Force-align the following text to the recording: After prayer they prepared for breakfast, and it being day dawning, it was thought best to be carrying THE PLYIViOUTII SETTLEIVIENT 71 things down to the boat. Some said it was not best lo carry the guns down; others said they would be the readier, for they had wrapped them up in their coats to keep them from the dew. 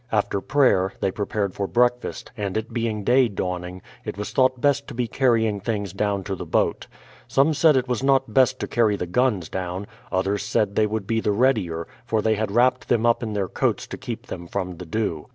After 0.11 0.41
prayer 0.41 0.93
they 0.99 1.11
prepared 1.11 1.53
for 1.53 1.67
breakfast, 1.67 2.31
and 2.35 2.57
it 2.57 2.73
being 2.73 3.03
day 3.03 3.27
dawning, 3.27 3.83
it 4.03 4.17
was 4.17 4.31
thought 4.31 4.59
best 4.59 4.87
to 4.87 4.95
be 4.95 5.07
carrying 5.07 5.59
THE 5.59 5.61
PLYIViOUTII 5.61 5.61
SETTLEIVIENT 5.61 5.89
71 5.89 5.89
things 5.89 5.93
down 5.93 6.23
to 6.23 6.35
the 6.35 6.45
boat. 6.47 6.87
Some 7.27 7.53
said 7.53 7.77
it 7.77 7.87
was 7.87 8.01
not 8.01 8.33
best 8.33 8.59
lo 8.63 8.67
carry 8.67 8.95
the 8.95 9.05
guns 9.05 9.47
down; 9.47 9.85
others 10.11 10.41
said 10.41 10.73
they 10.75 10.87
would 10.87 11.05
be 11.05 11.19
the 11.19 11.31
readier, 11.31 11.85
for 12.07 12.23
they 12.23 12.33
had 12.33 12.49
wrapped 12.49 12.89
them 12.89 13.05
up 13.05 13.21
in 13.21 13.33
their 13.33 13.47
coats 13.47 13.85
to 13.85 13.97
keep 13.99 14.25
them 14.25 14.47
from 14.47 14.77
the 14.77 14.87
dew. 14.87 15.27